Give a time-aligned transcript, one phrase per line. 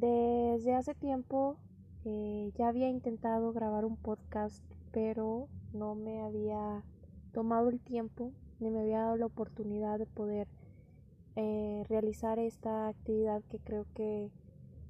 [0.00, 1.58] Desde hace tiempo
[2.06, 6.86] eh, ya había intentado grabar un podcast, pero no me había
[7.34, 10.48] tomado el tiempo ni me había dado la oportunidad de poder
[11.36, 14.30] eh, realizar esta actividad que creo que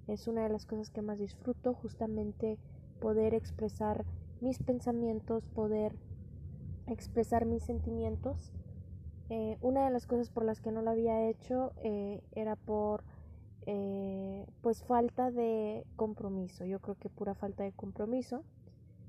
[0.07, 2.57] es una de las cosas que más disfruto, justamente
[3.01, 4.05] poder expresar
[4.41, 5.93] mis pensamientos, poder
[6.87, 8.53] expresar mis sentimientos.
[9.29, 11.73] Eh, una de las cosas por las que no lo había hecho
[12.31, 13.03] era por
[14.63, 16.65] pues falta de compromiso.
[16.65, 18.43] Yo creo que pura falta de compromiso,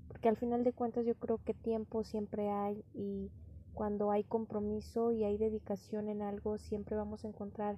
[0.07, 3.31] porque al final de cuentas yo creo que tiempo siempre hay y
[3.73, 7.77] cuando hay compromiso y hay dedicación en algo, siempre vamos a encontrar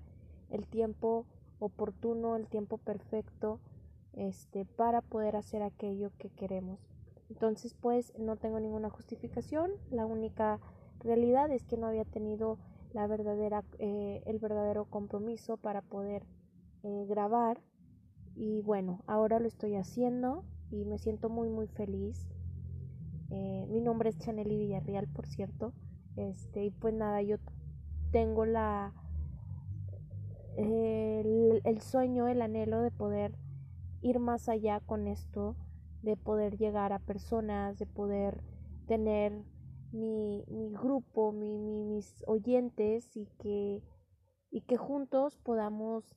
[0.49, 1.25] el tiempo
[1.59, 3.59] oportuno, el tiempo perfecto,
[4.13, 6.79] este, para poder hacer aquello que queremos.
[7.29, 9.71] Entonces, pues, no tengo ninguna justificación.
[9.91, 10.59] La única
[10.99, 12.57] realidad es que no había tenido
[12.93, 16.23] la verdadera, eh, el verdadero compromiso para poder
[16.83, 17.61] eh, grabar.
[18.35, 22.27] Y bueno, ahora lo estoy haciendo y me siento muy, muy feliz.
[23.29, 25.73] Eh, mi nombre es Chanely Villarreal, por cierto.
[26.15, 27.37] Este, y pues nada, yo
[28.12, 28.93] tengo la
[30.57, 33.35] el, el, sueño, el anhelo de poder
[34.01, 35.55] ir más allá con esto,
[36.01, 38.43] de poder llegar a personas, de poder
[38.85, 39.43] tener
[39.91, 43.81] mi, mi grupo, mi, mis oyentes y que,
[44.51, 46.15] y que juntos podamos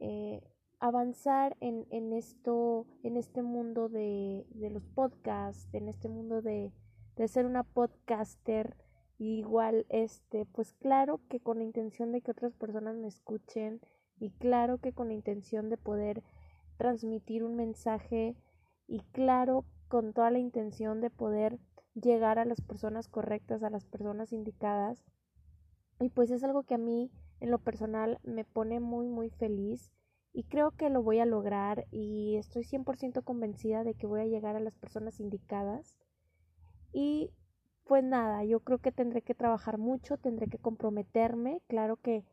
[0.00, 0.40] eh,
[0.80, 6.72] avanzar en, en, esto, en este mundo de, de los podcasts, en este mundo de,
[7.16, 8.76] de ser una podcaster
[9.18, 13.80] igual, este, pues claro que con la intención de que otras personas me escuchen
[14.20, 16.22] y claro que con la intención de poder
[16.76, 18.36] transmitir un mensaje
[18.86, 21.58] y claro con toda la intención de poder
[21.94, 25.04] llegar a las personas correctas, a las personas indicadas.
[26.00, 29.90] Y pues es algo que a mí en lo personal me pone muy muy feliz
[30.32, 34.26] y creo que lo voy a lograr y estoy 100% convencida de que voy a
[34.26, 35.96] llegar a las personas indicadas.
[36.92, 37.32] Y
[37.84, 42.24] pues nada, yo creo que tendré que trabajar mucho, tendré que comprometerme, claro que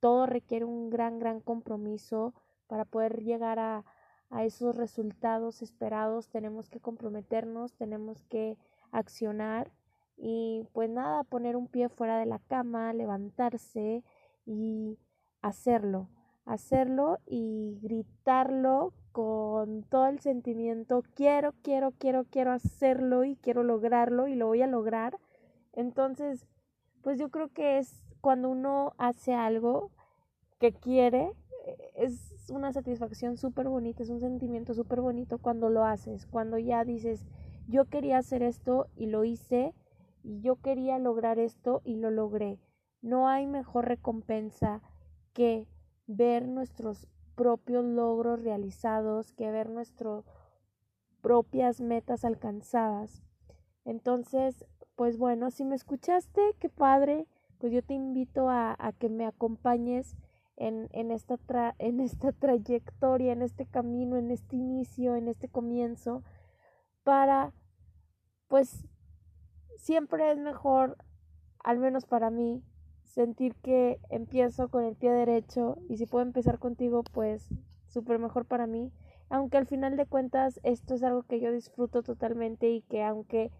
[0.00, 2.34] todo requiere un gran, gran compromiso
[2.66, 3.84] para poder llegar a,
[4.30, 8.58] a esos resultados esperados, tenemos que comprometernos, tenemos que
[8.90, 9.70] accionar
[10.16, 14.02] y pues nada, poner un pie fuera de la cama, levantarse
[14.46, 14.98] y
[15.42, 16.08] hacerlo,
[16.44, 24.28] hacerlo y gritarlo con todo el sentimiento, quiero, quiero, quiero, quiero hacerlo y quiero lograrlo
[24.28, 25.18] y lo voy a lograr.
[25.72, 26.46] Entonces,
[27.02, 29.90] pues yo creo que es cuando uno hace algo
[30.58, 31.32] que quiere,
[31.94, 36.84] es una satisfacción súper bonita, es un sentimiento súper bonito cuando lo haces, cuando ya
[36.84, 37.26] dices,
[37.68, 39.74] yo quería hacer esto y lo hice,
[40.22, 42.58] y yo quería lograr esto y lo logré.
[43.06, 44.82] No hay mejor recompensa
[45.32, 45.68] que
[46.08, 47.06] ver nuestros
[47.36, 50.24] propios logros realizados, que ver nuestras
[51.20, 53.22] propias metas alcanzadas.
[53.84, 54.64] Entonces,
[54.96, 57.28] pues bueno, si me escuchaste, qué padre,
[57.58, 60.16] pues yo te invito a, a que me acompañes
[60.56, 61.38] en, en, esta
[61.78, 66.24] en esta trayectoria, en este camino, en este inicio, en este comienzo,
[67.04, 67.52] para,
[68.48, 68.84] pues,
[69.76, 70.96] siempre es mejor,
[71.62, 72.64] al menos para mí,
[73.06, 77.48] sentir que empiezo con el pie derecho y si puedo empezar contigo, pues
[77.86, 78.92] súper mejor para mí.
[79.28, 83.50] Aunque al final de cuentas esto es algo que yo disfruto totalmente y que aunque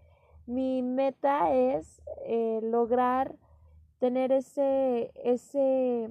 [0.45, 3.35] mi meta es eh, lograr
[3.99, 6.09] tener ese, ese,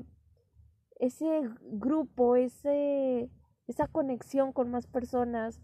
[0.98, 3.30] ese grupo, ese,
[3.66, 5.60] esa conexión con más personas,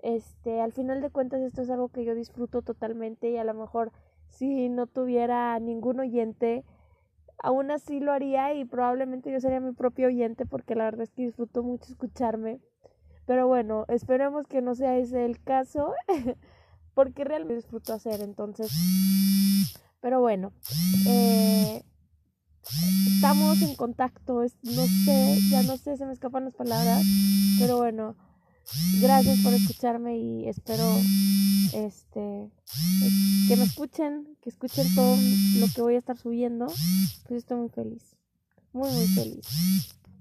[0.00, 3.54] este, al final de cuentas esto es algo que yo disfruto totalmente y a lo
[3.54, 3.92] mejor
[4.28, 6.64] si no tuviera ningún oyente,
[7.38, 11.10] aún así lo haría y probablemente yo sería mi propio oyente porque la verdad es
[11.10, 12.60] que disfruto mucho escucharme.
[13.26, 15.92] Pero bueno, esperemos que no sea ese el caso
[16.94, 18.72] porque realmente disfruto hacer entonces.
[20.00, 20.52] Pero bueno,
[21.06, 21.82] eh,
[23.14, 27.02] estamos en contacto, no sé, ya no sé, se me escapan las palabras,
[27.58, 28.16] pero bueno,
[29.00, 30.84] gracias por escucharme y espero
[31.72, 32.20] este
[33.48, 35.16] que me escuchen, que escuchen todo
[35.58, 36.66] lo que voy a estar subiendo,
[37.26, 38.02] pues estoy muy feliz,
[38.72, 39.46] muy muy feliz.